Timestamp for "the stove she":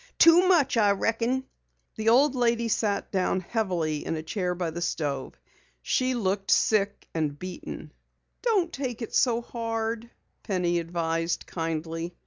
4.71-6.15